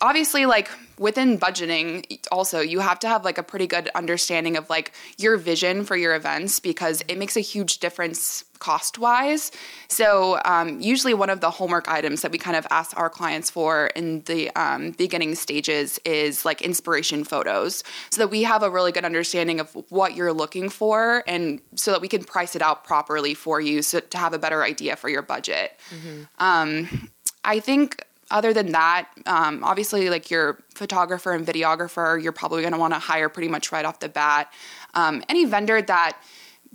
obviously 0.00 0.46
like 0.46 0.70
within 0.98 1.38
budgeting 1.38 2.18
also 2.30 2.60
you 2.60 2.80
have 2.80 2.98
to 2.98 3.08
have 3.08 3.24
like 3.24 3.38
a 3.38 3.42
pretty 3.42 3.66
good 3.66 3.88
understanding 3.94 4.56
of 4.56 4.68
like 4.68 4.92
your 5.16 5.36
vision 5.36 5.84
for 5.84 5.96
your 5.96 6.14
events 6.14 6.60
because 6.60 7.02
it 7.08 7.18
makes 7.18 7.36
a 7.36 7.40
huge 7.40 7.78
difference 7.78 8.44
cost 8.58 8.98
wise 8.98 9.52
so 9.88 10.40
um, 10.44 10.80
usually 10.80 11.14
one 11.14 11.30
of 11.30 11.40
the 11.40 11.50
homework 11.50 11.88
items 11.88 12.22
that 12.22 12.32
we 12.32 12.38
kind 12.38 12.56
of 12.56 12.66
ask 12.70 12.98
our 12.98 13.08
clients 13.08 13.48
for 13.48 13.86
in 13.94 14.22
the 14.22 14.50
um, 14.56 14.90
beginning 14.92 15.34
stages 15.34 16.00
is 16.04 16.44
like 16.44 16.60
inspiration 16.60 17.22
photos 17.22 17.84
so 18.10 18.20
that 18.20 18.28
we 18.28 18.42
have 18.42 18.62
a 18.62 18.70
really 18.70 18.90
good 18.90 19.04
understanding 19.04 19.60
of 19.60 19.72
what 19.90 20.16
you're 20.16 20.32
looking 20.32 20.68
for 20.68 21.22
and 21.28 21.60
so 21.76 21.92
that 21.92 22.00
we 22.00 22.08
can 22.08 22.24
price 22.24 22.56
it 22.56 22.62
out 22.62 22.82
properly 22.84 23.32
for 23.32 23.60
you 23.60 23.80
so 23.80 24.00
to 24.00 24.18
have 24.18 24.32
a 24.32 24.38
better 24.38 24.64
idea 24.64 24.96
for 24.96 25.08
your 25.08 25.22
budget 25.22 25.78
mm-hmm. 25.90 26.22
um, 26.38 27.08
i 27.44 27.60
think 27.60 28.02
other 28.30 28.52
than 28.52 28.72
that, 28.72 29.08
um, 29.26 29.64
obviously, 29.64 30.10
like 30.10 30.30
your 30.30 30.58
photographer 30.74 31.32
and 31.32 31.46
videographer, 31.46 32.22
you're 32.22 32.32
probably 32.32 32.62
going 32.62 32.72
to 32.72 32.78
want 32.78 32.94
to 32.94 32.98
hire 32.98 33.28
pretty 33.28 33.48
much 33.48 33.72
right 33.72 33.84
off 33.84 34.00
the 34.00 34.08
bat. 34.08 34.52
Um, 34.94 35.22
any 35.28 35.44
vendor 35.44 35.80
that 35.80 36.18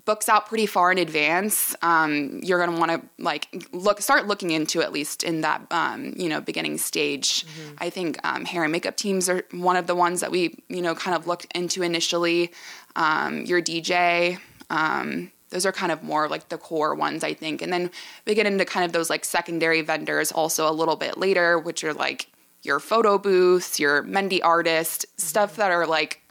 books 0.05 0.27
out 0.27 0.47
pretty 0.47 0.65
far 0.65 0.91
in 0.91 0.97
advance, 0.97 1.75
um, 1.81 2.39
you're 2.43 2.57
going 2.63 2.71
to 2.71 2.79
want 2.79 2.91
to 2.91 3.23
like 3.23 3.67
look, 3.71 4.01
start 4.01 4.27
looking 4.27 4.51
into 4.51 4.81
at 4.81 4.91
least 4.91 5.23
in 5.23 5.41
that 5.41 5.61
um, 5.71 6.13
you 6.17 6.29
know 6.29 6.41
beginning 6.41 6.77
stage. 6.77 7.45
Mm-hmm. 7.45 7.75
I 7.79 7.89
think 7.89 8.19
um, 8.25 8.45
hair 8.45 8.63
and 8.63 8.71
makeup 8.71 8.97
teams 8.97 9.29
are 9.29 9.45
one 9.51 9.75
of 9.75 9.87
the 9.87 9.95
ones 9.95 10.21
that 10.21 10.31
we 10.31 10.57
you 10.69 10.81
know 10.81 10.95
kind 10.95 11.15
of 11.15 11.27
looked 11.27 11.45
into 11.55 11.83
initially. 11.83 12.51
Um, 12.95 13.45
your 13.45 13.61
DJ. 13.61 14.39
Um, 14.69 15.31
those 15.53 15.65
are 15.65 15.71
kind 15.71 15.91
of 15.91 16.03
more 16.03 16.27
like 16.27 16.49
the 16.49 16.57
core 16.57 16.95
ones, 16.95 17.23
I 17.23 17.33
think. 17.33 17.61
And 17.61 17.71
then 17.71 17.91
we 18.25 18.33
get 18.33 18.47
into 18.47 18.65
kind 18.65 18.85
of 18.85 18.91
those 18.91 19.09
like 19.09 19.23
secondary 19.23 19.81
vendors 19.81 20.31
also 20.31 20.69
a 20.69 20.73
little 20.73 20.95
bit 20.95 21.17
later, 21.17 21.59
which 21.59 21.83
are 21.83 21.93
like 21.93 22.27
your 22.63 22.79
photo 22.79 23.17
booths, 23.17 23.79
your 23.79 24.03
mehndi 24.03 24.39
artist, 24.43 25.05
mm-hmm. 25.05 25.21
stuff 25.21 25.55
that 25.57 25.71
are 25.71 25.85
like, 25.85 26.21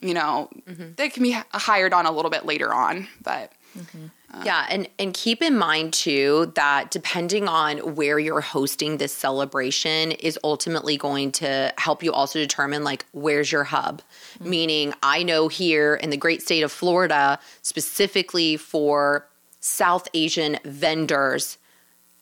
you 0.00 0.14
know, 0.14 0.48
mm-hmm. 0.68 0.92
they 0.96 1.08
can 1.08 1.22
be 1.24 1.36
hired 1.50 1.92
on 1.92 2.06
a 2.06 2.12
little 2.12 2.30
bit 2.30 2.46
later 2.46 2.72
on. 2.72 3.08
But 3.22 3.52
mm-hmm. 3.76 4.06
Yeah, 4.44 4.66
and 4.70 4.88
and 4.98 5.12
keep 5.12 5.42
in 5.42 5.58
mind 5.58 5.92
too 5.92 6.52
that 6.54 6.90
depending 6.90 7.48
on 7.48 7.94
where 7.94 8.18
you're 8.18 8.40
hosting 8.40 8.96
this 8.96 9.12
celebration 9.12 10.12
is 10.12 10.38
ultimately 10.42 10.96
going 10.96 11.32
to 11.32 11.72
help 11.76 12.02
you 12.02 12.12
also 12.12 12.38
determine 12.38 12.82
like 12.82 13.04
where's 13.12 13.52
your 13.52 13.64
hub. 13.64 14.00
Mm-hmm. 14.34 14.50
Meaning, 14.50 14.94
I 15.02 15.22
know 15.22 15.48
here 15.48 15.94
in 15.94 16.10
the 16.10 16.16
great 16.16 16.42
state 16.42 16.62
of 16.62 16.72
Florida, 16.72 17.38
specifically 17.60 18.56
for 18.56 19.28
South 19.60 20.08
Asian 20.14 20.58
vendors, 20.64 21.58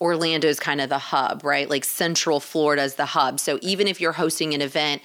Orlando 0.01 0.49
is 0.49 0.59
kind 0.59 0.81
of 0.81 0.89
the 0.89 0.99
hub, 0.99 1.45
right? 1.45 1.69
Like 1.69 1.85
Central 1.85 2.41
Florida 2.41 2.83
is 2.83 2.95
the 2.95 3.07
hub. 3.07 3.39
So 3.39 3.59
even 3.63 3.87
if 3.87 4.01
you're 4.01 4.13
hosting 4.13 4.55
an 4.55 4.63
event 4.63 5.03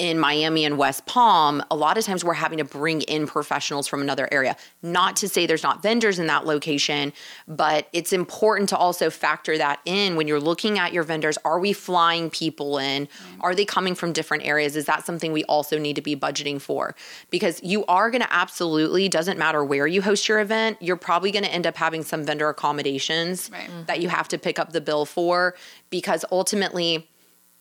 in 0.00 0.18
Miami 0.18 0.64
and 0.64 0.76
West 0.76 1.06
Palm, 1.06 1.62
a 1.70 1.76
lot 1.76 1.96
of 1.96 2.04
times 2.04 2.24
we're 2.24 2.34
having 2.34 2.58
to 2.58 2.64
bring 2.64 3.02
in 3.02 3.26
professionals 3.28 3.86
from 3.86 4.02
another 4.02 4.28
area. 4.32 4.56
Not 4.82 5.14
to 5.16 5.28
say 5.28 5.46
there's 5.46 5.62
not 5.62 5.82
vendors 5.82 6.18
in 6.18 6.26
that 6.26 6.46
location, 6.46 7.12
but 7.46 7.88
it's 7.92 8.12
important 8.12 8.68
to 8.70 8.76
also 8.76 9.08
factor 9.08 9.56
that 9.56 9.78
in 9.84 10.16
when 10.16 10.26
you're 10.26 10.40
looking 10.40 10.80
at 10.80 10.92
your 10.92 11.04
vendors. 11.04 11.38
Are 11.44 11.60
we 11.60 11.72
flying 11.72 12.28
people 12.28 12.78
in? 12.78 13.06
Mm-hmm. 13.06 13.40
Are 13.42 13.54
they 13.54 13.64
coming 13.64 13.94
from 13.94 14.12
different 14.12 14.44
areas? 14.44 14.74
Is 14.74 14.86
that 14.86 15.06
something 15.06 15.32
we 15.32 15.44
also 15.44 15.78
need 15.78 15.94
to 15.94 16.02
be 16.02 16.16
budgeting 16.16 16.60
for? 16.60 16.96
Because 17.30 17.62
you 17.62 17.84
are 17.86 18.10
going 18.10 18.22
to 18.22 18.32
absolutely, 18.32 19.08
doesn't 19.08 19.38
matter 19.38 19.64
where 19.64 19.86
you 19.86 20.02
host 20.02 20.28
your 20.28 20.40
event, 20.40 20.76
you're 20.80 20.96
probably 20.96 21.30
going 21.30 21.44
to 21.44 21.52
end 21.52 21.68
up 21.68 21.76
having 21.76 22.02
some 22.02 22.24
vendor 22.24 22.48
accommodations 22.48 23.48
Right. 23.52 23.70
that 23.86 24.00
you 24.00 24.08
have 24.08 24.26
to 24.28 24.38
pick 24.38 24.58
up 24.58 24.72
the 24.72 24.80
bill 24.80 25.04
for 25.06 25.54
because 25.90 26.24
ultimately, 26.32 27.08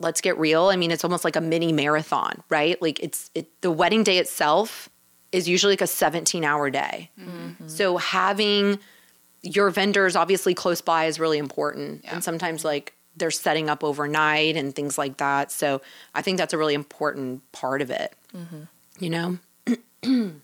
let's 0.03 0.21
get 0.21 0.37
real. 0.37 0.65
I 0.65 0.75
mean, 0.75 0.91
it's 0.91 1.03
almost 1.03 1.23
like 1.23 1.35
a 1.35 1.41
mini 1.41 1.71
marathon, 1.71 2.43
right? 2.49 2.81
Like 2.81 2.99
it's 2.99 3.31
it, 3.33 3.61
the 3.61 3.71
wedding 3.71 4.03
day 4.03 4.17
itself 4.17 4.89
is 5.31 5.49
usually 5.49 5.73
like 5.73 5.81
a 5.81 5.87
17 5.87 6.43
hour 6.43 6.69
day. 6.69 7.09
Mm-hmm. 7.19 7.67
So 7.67 7.97
having 7.97 8.79
your 9.41 9.69
vendors 9.71 10.15
obviously 10.15 10.53
close 10.53 10.81
by 10.81 11.05
is 11.05 11.19
really 11.19 11.37
important. 11.37 12.01
Yeah. 12.03 12.15
And 12.15 12.23
sometimes 12.23 12.63
like 12.63 12.93
they're 13.15 13.31
setting 13.31 13.69
up 13.69 13.83
overnight 13.83 14.55
and 14.55 14.75
things 14.75 14.97
like 14.97 15.17
that. 15.17 15.51
So 15.51 15.81
I 16.13 16.21
think 16.21 16.37
that's 16.37 16.53
a 16.53 16.57
really 16.57 16.73
important 16.73 17.51
part 17.51 17.81
of 17.81 17.89
it. 17.91 18.15
Mm-hmm. 18.35 18.63
You 18.99 19.09
know? 19.09 19.39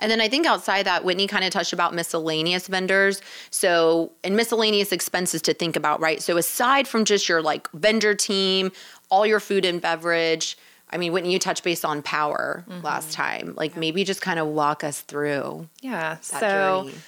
And 0.00 0.10
then 0.10 0.20
I 0.20 0.28
think 0.28 0.46
outside 0.46 0.86
that, 0.86 1.04
Whitney 1.04 1.26
kind 1.26 1.44
of 1.44 1.50
touched 1.50 1.72
about 1.72 1.94
miscellaneous 1.94 2.66
vendors. 2.66 3.20
So, 3.50 4.12
and 4.24 4.34
miscellaneous 4.36 4.90
expenses 4.92 5.42
to 5.42 5.54
think 5.54 5.76
about, 5.76 6.00
right? 6.00 6.20
So, 6.22 6.36
aside 6.36 6.88
from 6.88 7.04
just 7.04 7.28
your 7.28 7.42
like 7.42 7.70
vendor 7.72 8.14
team, 8.14 8.72
all 9.10 9.26
your 9.26 9.40
food 9.40 9.64
and 9.64 9.80
beverage, 9.80 10.56
I 10.90 10.96
mean, 10.96 11.12
Whitney, 11.12 11.32
you 11.32 11.38
touched 11.38 11.62
base 11.62 11.84
on 11.84 12.02
power 12.02 12.64
mm-hmm. 12.68 12.84
last 12.84 13.12
time. 13.12 13.54
Like, 13.56 13.76
maybe 13.76 14.02
just 14.02 14.20
kind 14.20 14.40
of 14.40 14.48
walk 14.48 14.82
us 14.82 15.00
through 15.02 15.68
Yeah. 15.80 16.14
that 16.14 16.24
So 16.24 16.82
journey. 16.84 16.98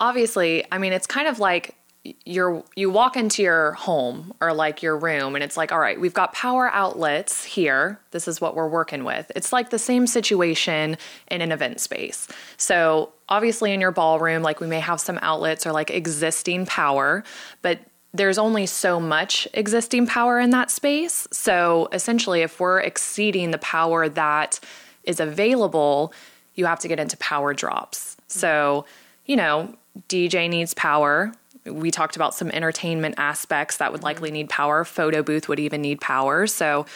obviously, 0.00 0.64
I 0.72 0.78
mean, 0.78 0.92
it's 0.92 1.06
kind 1.06 1.28
of 1.28 1.38
like 1.38 1.76
you're 2.24 2.62
you 2.76 2.90
walk 2.90 3.16
into 3.16 3.42
your 3.42 3.72
home 3.72 4.32
or 4.40 4.52
like 4.52 4.82
your 4.82 4.96
room 4.96 5.34
and 5.34 5.42
it's 5.42 5.56
like, 5.56 5.72
all 5.72 5.78
right, 5.78 6.00
we've 6.00 6.14
got 6.14 6.32
power 6.32 6.70
outlets 6.72 7.44
here. 7.44 7.98
This 8.10 8.28
is 8.28 8.40
what 8.40 8.54
we're 8.54 8.68
working 8.68 9.04
with. 9.04 9.30
It's 9.34 9.52
like 9.52 9.70
the 9.70 9.78
same 9.78 10.06
situation 10.06 10.96
in 11.30 11.40
an 11.40 11.52
event 11.52 11.80
space. 11.80 12.28
So 12.56 13.12
obviously 13.28 13.72
in 13.72 13.80
your 13.80 13.92
ballroom, 13.92 14.42
like 14.42 14.60
we 14.60 14.66
may 14.66 14.80
have 14.80 15.00
some 15.00 15.18
outlets 15.22 15.66
or 15.66 15.72
like 15.72 15.90
existing 15.90 16.66
power, 16.66 17.24
but 17.62 17.80
there's 18.14 18.38
only 18.38 18.66
so 18.66 18.98
much 18.98 19.46
existing 19.54 20.06
power 20.06 20.40
in 20.40 20.50
that 20.50 20.70
space. 20.70 21.28
So 21.30 21.88
essentially, 21.92 22.40
if 22.40 22.58
we're 22.58 22.80
exceeding 22.80 23.50
the 23.50 23.58
power 23.58 24.08
that 24.08 24.60
is 25.04 25.20
available, 25.20 26.12
you 26.54 26.66
have 26.66 26.80
to 26.80 26.88
get 26.88 26.98
into 26.98 27.16
power 27.18 27.52
drops. 27.54 28.16
So, 28.26 28.86
you 29.26 29.36
know, 29.36 29.74
DJ 30.08 30.48
needs 30.48 30.74
power. 30.74 31.32
We 31.70 31.90
talked 31.90 32.16
about 32.16 32.34
some 32.34 32.50
entertainment 32.50 33.16
aspects 33.18 33.78
that 33.78 33.92
would 33.92 34.02
likely 34.02 34.30
need 34.30 34.48
power. 34.48 34.84
Photo 34.84 35.22
booth 35.22 35.48
would 35.48 35.60
even 35.60 35.82
need 35.82 36.00
power. 36.00 36.46
So, 36.46 36.86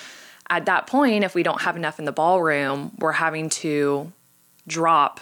at 0.51 0.67
that 0.67 0.87
point, 0.87 1.25
if 1.25 1.35
we 1.35 1.43
don't 1.43 1.63
have 1.63 1.77
enough 1.77 1.99
in 1.99 2.05
the 2.05 2.13
ballroom, 2.13 2.93
we're 2.99 3.13
having 3.13 3.49
to 3.49 4.13
drop 4.67 5.21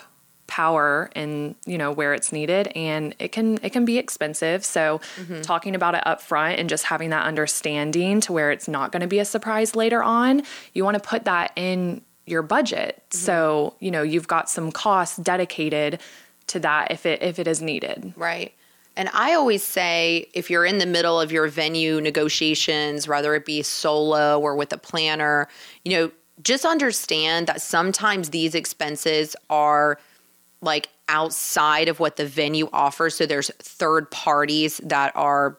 power 0.50 1.08
and 1.14 1.54
you 1.64 1.78
know 1.78 1.92
where 1.92 2.12
it's 2.12 2.32
needed 2.32 2.66
and 2.74 3.14
it 3.20 3.30
can 3.30 3.56
it 3.62 3.70
can 3.70 3.84
be 3.84 3.98
expensive 3.98 4.64
so 4.64 5.00
mm-hmm. 5.16 5.40
talking 5.42 5.76
about 5.76 5.94
it 5.94 6.04
up 6.08 6.20
front 6.20 6.58
and 6.58 6.68
just 6.68 6.84
having 6.84 7.10
that 7.10 7.24
understanding 7.24 8.20
to 8.20 8.32
where 8.32 8.50
it's 8.50 8.66
not 8.66 8.90
going 8.90 9.00
to 9.00 9.06
be 9.06 9.20
a 9.20 9.24
surprise 9.24 9.76
later 9.76 10.02
on 10.02 10.42
you 10.74 10.84
want 10.84 11.00
to 11.00 11.08
put 11.08 11.24
that 11.24 11.52
in 11.54 12.02
your 12.26 12.42
budget 12.42 13.00
mm-hmm. 13.10 13.18
so 13.18 13.74
you 13.78 13.92
know 13.92 14.02
you've 14.02 14.26
got 14.26 14.50
some 14.50 14.72
costs 14.72 15.16
dedicated 15.18 16.00
to 16.48 16.58
that 16.58 16.90
if 16.90 17.06
it 17.06 17.22
if 17.22 17.38
it 17.38 17.46
is 17.46 17.62
needed 17.62 18.12
Right. 18.16 18.52
And 18.96 19.08
I 19.12 19.34
always 19.34 19.62
say 19.62 20.28
if 20.34 20.50
you're 20.50 20.66
in 20.66 20.78
the 20.78 20.86
middle 20.86 21.20
of 21.20 21.32
your 21.32 21.48
venue 21.48 22.00
negotiations, 22.00 23.06
whether 23.06 23.34
it 23.34 23.46
be 23.46 23.62
solo 23.62 24.38
or 24.40 24.56
with 24.56 24.72
a 24.72 24.78
planner, 24.78 25.48
you 25.84 25.92
know, 25.92 26.10
just 26.42 26.64
understand 26.64 27.46
that 27.46 27.62
sometimes 27.62 28.30
these 28.30 28.54
expenses 28.54 29.36
are 29.48 29.98
like 30.60 30.88
outside 31.08 31.88
of 31.88 32.00
what 32.00 32.16
the 32.16 32.26
venue 32.26 32.68
offers. 32.72 33.14
So 33.14 33.26
there's 33.26 33.50
third 33.58 34.10
parties 34.10 34.78
that 34.84 35.14
are 35.14 35.56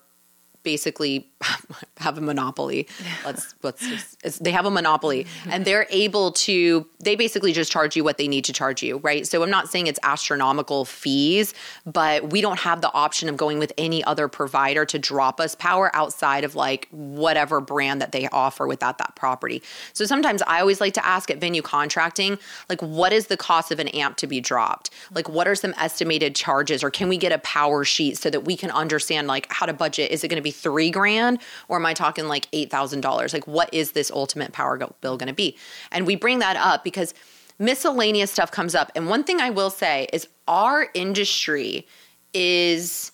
basically 0.63 1.30
have 1.97 2.17
a 2.17 2.21
monopoly. 2.21 2.87
Let's 3.25 3.55
let's 3.61 3.87
just, 3.87 4.43
they 4.43 4.51
have 4.51 4.65
a 4.65 4.71
monopoly 4.71 5.23
mm-hmm. 5.23 5.51
and 5.51 5.65
they're 5.65 5.87
able 5.89 6.31
to 6.31 6.87
they 6.99 7.15
basically 7.15 7.53
just 7.53 7.71
charge 7.71 7.95
you 7.95 8.03
what 8.03 8.17
they 8.17 8.27
need 8.27 8.45
to 8.45 8.53
charge 8.53 8.83
you, 8.83 8.97
right? 8.97 9.25
So 9.25 9.41
I'm 9.43 9.49
not 9.49 9.69
saying 9.69 9.87
it's 9.87 9.99
astronomical 10.03 10.85
fees, 10.85 11.53
but 11.85 12.31
we 12.31 12.41
don't 12.41 12.59
have 12.59 12.81
the 12.81 12.93
option 12.93 13.29
of 13.29 13.37
going 13.37 13.59
with 13.59 13.71
any 13.77 14.03
other 14.03 14.27
provider 14.27 14.85
to 14.85 14.99
drop 14.99 15.39
us 15.39 15.55
power 15.55 15.95
outside 15.95 16.43
of 16.43 16.55
like 16.55 16.87
whatever 16.91 17.61
brand 17.61 18.01
that 18.01 18.11
they 18.11 18.27
offer 18.29 18.67
without 18.67 18.97
that 18.97 19.15
property. 19.15 19.61
So 19.93 20.05
sometimes 20.05 20.41
I 20.43 20.59
always 20.59 20.81
like 20.81 20.93
to 20.95 21.05
ask 21.05 21.29
at 21.31 21.39
venue 21.39 21.61
contracting, 21.61 22.37
like 22.69 22.81
what 22.81 23.13
is 23.13 23.27
the 23.27 23.37
cost 23.37 23.71
of 23.71 23.79
an 23.79 23.87
amp 23.89 24.17
to 24.17 24.27
be 24.27 24.39
dropped? 24.39 24.89
Like 25.13 25.29
what 25.29 25.47
are 25.47 25.55
some 25.55 25.73
estimated 25.77 26.35
charges 26.35 26.83
or 26.83 26.91
can 26.91 27.09
we 27.09 27.17
get 27.17 27.31
a 27.31 27.39
power 27.39 27.83
sheet 27.83 28.17
so 28.17 28.29
that 28.29 28.41
we 28.41 28.55
can 28.55 28.71
understand 28.71 29.27
like 29.27 29.47
how 29.51 29.65
to 29.65 29.73
budget? 29.73 30.11
Is 30.11 30.23
it 30.23 30.27
going 30.27 30.37
to 30.37 30.43
be 30.43 30.51
3 30.51 30.91
grand 30.91 31.30
or 31.67 31.77
am 31.77 31.85
I 31.85 31.93
talking 31.93 32.27
like 32.27 32.49
$8,000? 32.51 33.33
Like 33.33 33.47
what 33.47 33.73
is 33.73 33.91
this 33.91 34.11
ultimate 34.11 34.53
power 34.53 34.77
go- 34.77 34.95
bill 35.01 35.17
going 35.17 35.27
to 35.27 35.33
be? 35.33 35.57
And 35.91 36.07
we 36.07 36.15
bring 36.15 36.39
that 36.39 36.55
up 36.57 36.83
because 36.83 37.13
miscellaneous 37.59 38.31
stuff 38.31 38.51
comes 38.51 38.75
up. 38.75 38.91
And 38.95 39.07
one 39.07 39.23
thing 39.23 39.39
I 39.39 39.49
will 39.49 39.69
say 39.69 40.07
is 40.11 40.27
our 40.47 40.89
industry 40.93 41.87
is 42.33 43.11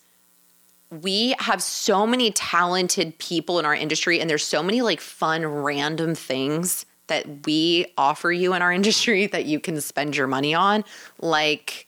we 0.90 1.36
have 1.40 1.62
so 1.62 2.08
many 2.08 2.32
talented 2.32 3.18
people 3.18 3.60
in 3.60 3.66
our 3.66 3.76
industry 3.76 4.20
and 4.20 4.30
there's 4.30 4.46
so 4.46 4.64
many 4.64 4.82
like 4.82 5.02
fun 5.02 5.46
random 5.46 6.16
things 6.16 6.86
that 7.08 7.46
we 7.46 7.86
offer 7.98 8.32
you 8.32 8.54
in 8.54 8.62
our 8.62 8.72
industry 8.80 9.28
that 9.28 9.46
you 9.46 9.60
can 9.60 9.80
spend 9.82 10.16
your 10.16 10.28
money 10.28 10.54
on 10.54 10.84
like 11.20 11.88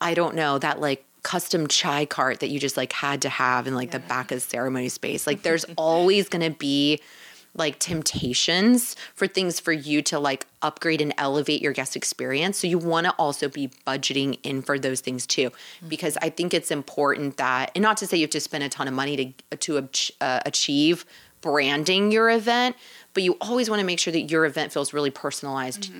i 0.00 0.14
don't 0.14 0.34
know 0.34 0.58
that 0.58 0.80
like 0.80 1.04
custom 1.22 1.66
chai 1.66 2.06
cart 2.06 2.40
that 2.40 2.48
you 2.48 2.58
just 2.58 2.76
like 2.76 2.92
had 2.92 3.22
to 3.22 3.28
have 3.28 3.66
in 3.66 3.74
like 3.74 3.90
the 3.90 3.98
back 3.98 4.30
of 4.30 4.36
the 4.36 4.40
ceremony 4.40 4.88
space. 4.88 5.26
Like 5.26 5.42
there's 5.42 5.64
always 5.76 6.28
going 6.28 6.50
to 6.50 6.56
be 6.56 7.00
like 7.54 7.78
temptations 7.80 8.94
for 9.14 9.26
things 9.26 9.58
for 9.58 9.72
you 9.72 10.02
to 10.02 10.18
like 10.18 10.46
upgrade 10.62 11.00
and 11.00 11.12
elevate 11.18 11.60
your 11.60 11.72
guest 11.72 11.96
experience. 11.96 12.58
So 12.58 12.66
you 12.66 12.78
want 12.78 13.06
to 13.06 13.12
also 13.12 13.48
be 13.48 13.70
budgeting 13.86 14.38
in 14.42 14.62
for 14.62 14.78
those 14.78 15.00
things 15.00 15.26
too, 15.26 15.50
because 15.88 16.16
I 16.22 16.30
think 16.30 16.54
it's 16.54 16.70
important 16.70 17.38
that, 17.38 17.72
and 17.74 17.82
not 17.82 17.96
to 17.98 18.06
say 18.06 18.18
you 18.18 18.22
have 18.24 18.30
to 18.30 18.40
spend 18.40 18.64
a 18.64 18.68
ton 18.68 18.86
of 18.88 18.94
money 18.94 19.34
to 19.50 19.56
to 19.56 19.88
uh, 20.20 20.40
achieve 20.46 21.04
branding 21.40 22.12
your 22.12 22.30
event, 22.30 22.76
but 23.14 23.22
you 23.22 23.36
always 23.40 23.68
want 23.68 23.80
to 23.80 23.86
make 23.86 23.98
sure 23.98 24.12
that 24.12 24.30
your 24.30 24.44
event 24.44 24.72
feels 24.72 24.92
really 24.92 25.10
personalized 25.10 25.90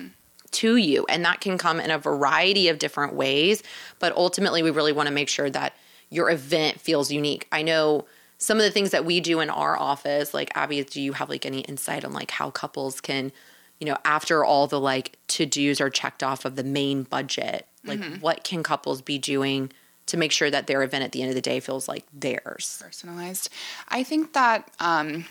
to 0.51 0.75
you. 0.75 1.05
And 1.09 1.23
that 1.25 1.41
can 1.41 1.57
come 1.57 1.79
in 1.79 1.91
a 1.91 1.97
variety 1.97 2.67
of 2.67 2.79
different 2.79 3.13
ways. 3.13 3.63
But 3.99 4.15
ultimately, 4.15 4.63
we 4.63 4.71
really 4.71 4.93
want 4.93 5.07
to 5.07 5.13
make 5.13 5.29
sure 5.29 5.49
that 5.49 5.75
your 6.09 6.29
event 6.29 6.79
feels 6.79 7.11
unique. 7.11 7.47
I 7.51 7.61
know 7.61 8.05
some 8.37 8.57
of 8.57 8.63
the 8.63 8.71
things 8.71 8.89
that 8.89 9.05
we 9.05 9.19
do 9.19 9.39
in 9.39 9.49
our 9.49 9.77
office, 9.77 10.33
like 10.33 10.51
Abi, 10.57 10.83
do 10.83 10.99
you 10.99 11.13
have 11.13 11.29
like 11.29 11.45
any 11.45 11.61
insight 11.61 12.03
on 12.03 12.11
like 12.11 12.31
how 12.31 12.49
couples 12.49 12.99
can, 12.99 13.31
you 13.79 13.85
know, 13.85 13.97
after 14.03 14.43
all 14.43 14.67
the 14.67 14.79
like 14.79 15.17
to 15.27 15.45
dos 15.45 15.79
are 15.79 15.89
checked 15.89 16.23
off 16.23 16.43
of 16.43 16.55
the 16.55 16.63
main 16.63 17.03
budget, 17.03 17.67
like 17.85 18.01
what 18.19 18.43
can 18.43 18.63
couples 18.63 19.01
be 19.01 19.17
doing 19.17 19.71
to 20.07 20.17
make 20.17 20.31
sure 20.31 20.49
that 20.49 20.67
their 20.67 20.83
event 20.83 21.03
at 21.03 21.11
the 21.11 21.21
end 21.21 21.29
of 21.29 21.35
the 21.35 21.41
day 21.41 21.59
feels 21.59 21.87
like 21.87 22.03
theirs? 22.13 22.81
personalized. 22.83 23.49
I 23.87 24.03
think 24.03 24.33
that 24.33 24.69
um, 24.79 25.25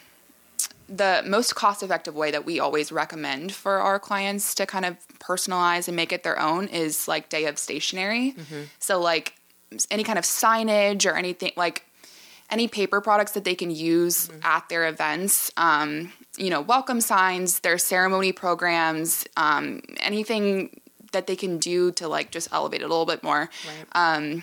the 0.90 1.22
most 1.24 1.54
cost 1.54 1.82
effective 1.82 2.14
way 2.16 2.30
that 2.32 2.44
we 2.44 2.58
always 2.58 2.90
recommend 2.90 3.52
for 3.52 3.78
our 3.78 3.98
clients 4.00 4.54
to 4.56 4.66
kind 4.66 4.84
of 4.84 4.96
personalize 5.20 5.86
and 5.86 5.96
make 5.96 6.12
it 6.12 6.24
their 6.24 6.38
own 6.38 6.66
is 6.68 7.06
like 7.06 7.28
day 7.28 7.46
of 7.46 7.58
stationery. 7.58 8.34
So, 8.80 9.00
like 9.00 9.34
any 9.90 10.02
kind 10.02 10.18
of 10.18 10.24
signage 10.24 11.06
or 11.10 11.16
anything 11.16 11.52
like 11.56 11.86
any 12.50 12.66
paper 12.66 13.00
products 13.00 13.32
that 13.32 13.44
they 13.44 13.54
can 13.54 13.70
use 13.70 14.28
at 14.42 14.68
their 14.68 14.88
events. 14.88 15.52
Um, 15.56 16.12
you 16.36 16.50
know, 16.50 16.60
welcome 16.60 17.00
signs, 17.00 17.60
their 17.60 17.78
ceremony 17.78 18.32
programs, 18.32 19.24
um, 19.36 19.82
anything 20.00 20.80
that 21.12 21.28
they 21.28 21.36
can 21.36 21.58
do 21.58 21.92
to 21.92 22.08
like 22.08 22.32
just 22.32 22.48
elevate 22.52 22.80
it 22.80 22.84
a 22.84 22.88
little 22.88 23.06
bit 23.06 23.22
more. 23.22 23.48
Um, 23.92 24.42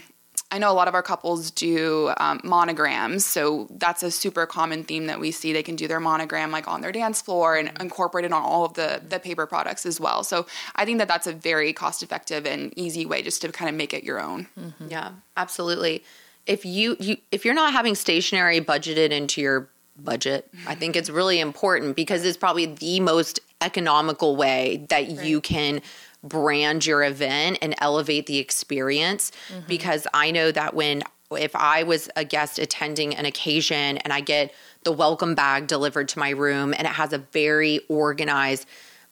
I 0.50 0.60
know 0.60 0.72
a 0.72 0.74
lot 0.74 0.88
of 0.88 0.94
our 0.94 1.04
couples 1.04 1.52
do 1.52 2.14
um, 2.18 2.40
monograms, 2.44 3.26
so 3.26 3.68
that's 3.70 4.02
a 4.02 4.10
super 4.10 4.46
common 4.46 4.84
theme 4.86 5.08
that 5.08 5.20
we 5.20 5.32
see. 5.32 5.52
They 5.52 5.64
can 5.64 5.76
do 5.76 5.88
their 5.88 6.00
monogram 6.00 6.52
like 6.52 6.68
on 6.70 6.80
their 6.80 6.94
dance 6.94 7.22
floor 7.22 7.58
and 7.58 7.72
incorporate 7.82 8.24
it 8.24 8.32
on 8.32 8.42
all 8.42 8.64
of 8.64 8.74
the 8.76 9.02
the 9.08 9.20
paper 9.20 9.46
products 9.46 9.86
as 9.86 10.00
well. 10.00 10.24
So 10.24 10.46
I 10.76 10.86
think 10.86 11.00
that 11.00 11.10
that's 11.10 11.28
a 11.28 11.34
very 11.34 11.74
cost 11.74 12.02
effective 12.02 12.46
and 12.46 12.74
easy 12.78 13.06
way 13.06 13.22
just 13.22 13.42
to 13.42 13.52
kind 13.52 13.68
of 13.70 13.76
make 13.76 13.94
it 13.94 14.06
your 14.06 14.22
own. 14.22 14.48
Yeah, 14.88 15.12
absolutely. 15.36 16.04
If 16.46 16.64
you, 16.64 16.96
you 17.00 17.18
if 17.32 17.44
you're 17.44 17.54
not 17.54 17.74
having 17.74 17.94
stationery 17.94 18.62
budgeted 18.62 19.12
into 19.12 19.42
your 19.42 19.68
budget, 20.00 20.50
I 20.66 20.76
think 20.76 20.96
it's 20.96 21.10
really 21.10 21.42
important 21.42 21.96
because 21.96 22.24
it's 22.24 22.38
probably 22.38 22.68
the 22.68 23.02
most 23.02 23.42
economical 23.62 24.36
way 24.36 24.86
that 24.90 25.10
you 25.10 25.42
can 25.42 25.82
brand 26.24 26.86
your 26.86 27.04
event 27.04 27.58
and 27.62 27.76
elevate 27.80 28.26
the 28.26 28.38
experience. 28.38 29.32
Mm-hmm. 29.50 29.68
Because 29.68 30.08
I 30.14 30.32
know 30.32 30.52
that 30.52 30.74
when 30.74 31.04
if 31.32 31.56
I 31.56 31.84
was 31.84 32.10
a 32.16 32.24
guest 32.24 32.58
attending 32.58 33.14
an 33.16 33.26
occasion 33.26 33.98
and 33.98 34.14
I 34.14 34.22
get 34.22 34.54
the 34.84 34.92
welcome 34.92 35.36
bag 35.36 35.68
delivered 35.68 36.08
to 36.10 36.20
my 36.20 36.30
room 36.30 36.74
and 36.78 36.88
it 36.88 36.94
has 36.94 37.12
a 37.12 37.18
very 37.18 37.82
organized 37.90 38.66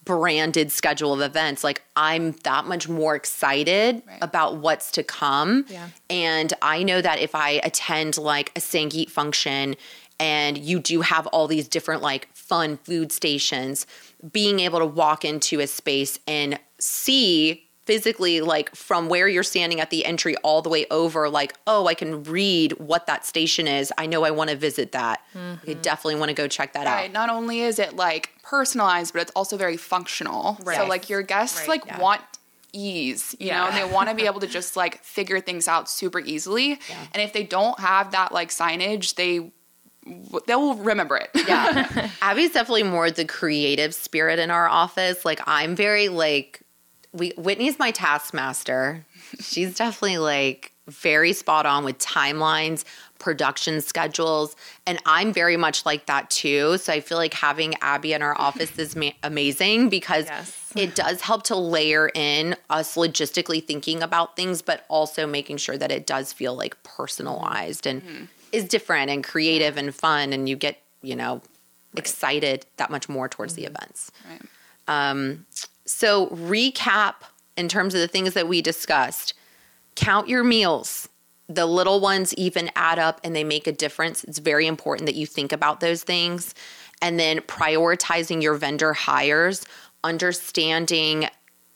branded 0.05 0.71
schedule 0.71 1.13
of 1.13 1.19
events 1.19 1.63
like 1.63 1.81
i'm 1.95 2.33
that 2.43 2.65
much 2.65 2.87
more 2.87 3.15
excited 3.15 4.03
about 4.21 4.57
what's 4.57 4.91
to 4.91 5.01
come. 5.03 5.65
Yeah. 5.67 5.89
and 6.11 6.53
i 6.61 6.83
know 6.83 7.01
that 7.01 7.17
if 7.19 7.33
i 7.33 7.59
attend 7.63 8.19
like 8.19 8.51
a 8.55 8.59
sangeet 8.59 9.09
function 9.09 9.75
and 10.19 10.57
you 10.57 10.79
do 10.79 11.01
have 11.01 11.27
all 11.27 11.47
these 11.47 11.67
different 11.67 12.01
like 12.01 12.29
fun 12.33 12.77
food 12.77 13.11
stations 13.11 13.85
being 14.31 14.59
able 14.59 14.79
to 14.79 14.85
walk 14.85 15.25
into 15.25 15.59
a 15.59 15.67
space 15.67 16.19
and 16.27 16.59
see 16.79 17.61
physically 17.83 18.41
like 18.41 18.73
from 18.75 19.09
where 19.09 19.27
you're 19.27 19.43
standing 19.43 19.79
at 19.79 19.91
the 19.91 20.05
entry 20.05 20.35
all 20.37 20.63
the 20.63 20.69
way 20.69 20.87
over 20.89 21.29
like 21.29 21.53
oh 21.67 21.85
i 21.85 21.93
can 21.93 22.23
read 22.23 22.71
what 22.73 23.05
that 23.05 23.23
station 23.23 23.67
is 23.67 23.93
i 23.97 24.07
know 24.07 24.23
i 24.23 24.31
want 24.31 24.49
to 24.49 24.55
visit 24.55 24.91
that 24.91 25.21
i 25.35 25.37
mm-hmm. 25.37 25.81
definitely 25.81 26.15
want 26.15 26.29
to 26.29 26.33
go 26.33 26.47
check 26.47 26.73
that 26.73 26.85
Right. 26.87 27.05
out 27.05 27.11
Not 27.11 27.29
only 27.29 27.61
is 27.61 27.77
it 27.77 27.95
like 27.95 28.31
personalized, 28.45 29.13
but 29.13 29.23
it's 29.23 29.31
also 29.35 29.57
very 29.57 29.77
functional. 29.77 30.57
So 30.63 30.85
like 30.85 31.09
your 31.09 31.23
guests 31.23 31.59
Right, 31.59 31.69
like 31.69 31.85
yeah. 31.85 31.99
want 31.99 32.21
ease, 32.71 33.35
you 33.39 33.51
know, 33.51 33.67
and 33.67 33.75
they 33.75 33.91
want 33.91 34.09
to 34.09 34.15
be 34.15 34.25
able 34.27 34.39
to 34.41 34.47
just 34.47 34.75
like 34.75 35.03
figure 35.03 35.39
things 35.39 35.67
out 35.67 35.89
super 35.89 36.19
easily. 36.19 36.79
And 37.13 37.21
if 37.21 37.33
they 37.33 37.43
don't 37.43 37.79
have 37.79 38.11
that 38.11 38.31
like 38.31 38.49
signage, 38.49 39.15
they 39.15 39.51
they 40.47 40.55
will 40.55 40.75
remember 40.75 41.17
it. 41.17 41.29
yeah. 41.47 42.09
Abi's 42.21 42.51
definitely 42.51 42.83
more 42.83 43.09
the 43.09 43.25
creative 43.25 43.93
spirit 43.93 44.39
in 44.39 44.51
our 44.51 44.67
office. 44.67 45.25
Like 45.25 45.41
i'm 45.47 45.75
very 45.75 46.09
like 46.09 46.61
we 47.11 47.29
whitney's 47.37 47.79
my 47.79 47.91
taskmaster. 47.91 49.05
She's 49.39 49.75
definitely 49.75 50.17
like 50.19 50.73
very 50.87 51.33
spot 51.33 51.65
on 51.65 51.83
with 51.83 51.97
timelines 51.97 52.83
production 53.17 53.81
schedules 53.81 54.55
and 54.85 54.99
i'm 55.07 55.33
very 55.33 55.57
much 55.57 55.83
like 55.85 56.05
that 56.05 56.29
too. 56.29 56.77
So 56.77 56.93
i 56.93 56.99
feel 56.99 57.17
like 57.17 57.33
having 57.33 57.73
abi 57.81 58.13
in 58.13 58.21
our 58.21 58.39
office 58.39 58.77
is 58.77 58.95
ma- 58.95 59.09
amazing 59.23 59.89
because 59.89 60.25
Yes. 60.25 60.71
it 60.75 60.93
does 60.93 61.21
help 61.21 61.43
to 61.43 61.55
layer 61.55 62.09
in 62.13 62.55
us 62.69 62.95
logistically 62.95 63.65
thinking 63.65 64.03
about 64.03 64.35
things 64.35 64.61
but 64.61 64.85
also 64.89 65.25
making 65.25 65.57
sure 65.57 65.77
that 65.77 65.91
it 65.91 66.05
does 66.05 66.33
feel 66.33 66.53
like 66.55 66.75
personalized 66.83 67.87
and 67.87 68.03
mm-hmm. 68.03 68.25
Is 68.55 68.65
different 68.65 69.09
and 69.09 69.23
creative 69.23 69.77
and 69.77 69.93
fun 69.93 70.33
and 70.33 70.47
you 70.49 70.55
get 70.55 70.81
you 71.01 71.15
know 71.15 71.41
excited 71.95 72.65
that 72.77 72.89
much 72.89 73.07
more 73.07 73.29
towards 73.29 73.55
the 73.55 73.63
mm-hmm. 73.63 73.75
events 73.75 74.11
Right. 74.29 74.41
Um, 74.87 75.45
so, 75.85 76.27
recap 76.27 77.15
in 77.57 77.67
terms 77.67 77.93
of 77.93 78.01
the 78.01 78.07
things 78.07 78.33
that 78.33 78.47
we 78.47 78.61
discussed. 78.61 79.33
Count 79.95 80.27
your 80.27 80.43
meals. 80.43 81.07
The 81.47 81.65
little 81.65 81.99
ones 81.99 82.33
even 82.33 82.71
add 82.75 82.99
up 82.99 83.21
and 83.23 83.35
they 83.35 83.43
make 83.43 83.67
a 83.67 83.71
difference. 83.71 84.23
It's 84.23 84.39
very 84.39 84.67
important 84.67 85.05
that 85.05 85.15
you 85.15 85.25
think 85.25 85.51
about 85.51 85.79
those 85.79 86.03
things. 86.03 86.55
And 87.01 87.19
then 87.19 87.39
prioritizing 87.41 88.41
your 88.41 88.55
vendor 88.55 88.93
hires, 88.93 89.63
understanding 90.03 91.27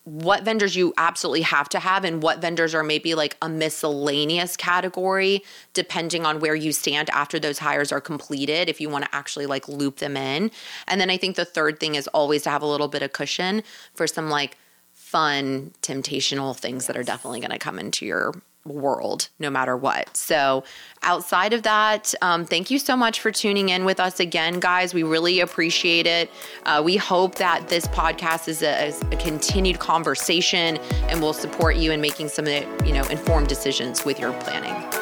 what 0.10 0.44
vendors 0.44 0.76
you 0.76 0.92
absolutely 0.98 1.44
have 1.44 1.70
to 1.70 1.78
have 1.78 2.04
and 2.04 2.24
what 2.24 2.42
vendors 2.42 2.74
are 2.74 2.84
maybe 2.84 3.14
like 3.14 3.38
a 3.44 3.48
miscellaneous 3.48 4.58
category 4.58 5.44
depending 5.74 6.26
on 6.26 6.40
where 6.40 6.56
you 6.56 6.72
stand 6.72 7.10
after 7.12 7.40
those 7.40 7.60
hires 7.60 7.92
are 7.92 8.02
completed 8.02 8.70
if 8.70 8.82
you 8.82 8.90
want 8.90 9.06
to 9.06 9.16
actually 9.16 9.46
like 9.46 9.68
loop 9.68 9.98
them 9.98 10.18
in. 10.18 10.50
And 10.88 11.00
then 11.00 11.10
i 11.12 11.18
think 11.18 11.36
the 11.36 11.46
third 11.46 11.80
thing 11.80 11.94
is 11.94 12.08
always 12.08 12.44
to 12.44 12.50
have 12.50 12.64
a 12.64 12.66
little 12.66 12.88
bit 12.88 13.04
of 13.04 13.14
cushion 13.14 13.62
for 13.94 14.08
some 14.08 14.30
like 14.30 14.58
fun 14.94 15.72
temptational 15.82 16.58
things 16.58 16.88
that 16.88 16.98
are 16.98 17.04
definitely 17.04 17.40
going 17.40 17.52
to 17.52 17.60
come 17.60 17.78
into 17.78 18.06
your 18.06 18.34
world 18.70 19.30
no 19.40 19.50
matter 19.50 19.76
what. 19.76 20.16
So 20.16 20.64
outside 21.04 21.54
of 21.54 21.64
that 21.64 22.14
um, 22.22 22.46
thank 22.46 22.70
you 22.70 22.80
so 22.80 22.96
much 22.96 23.20
for 23.20 23.32
tuning 23.32 23.70
in 23.70 23.86
with 23.86 24.00
us 24.00 24.20
again 24.20 24.60
guys. 24.60 24.94
We 24.94 25.04
really 25.04 25.40
appreciate 25.40 26.08
it. 26.08 26.30
Uh, 26.66 26.82
we 26.84 26.98
hope 26.98 27.36
that 27.36 27.68
this 27.68 27.88
podcast 27.88 28.48
is 28.48 28.62
a, 28.62 28.88
is 28.88 29.02
a 29.04 29.18
continued 29.18 29.80
conversation 29.80 30.78
and 31.08 31.22
will 31.22 31.34
support 31.34 31.76
you 31.76 31.92
in 31.92 32.02
making 32.02 32.30
some 32.30 32.48
you 32.48 32.94
know 32.94 33.04
informed 33.10 33.48
decisions 33.48 34.06
with 34.06 34.20
your 34.20 34.34
planning 34.42 34.99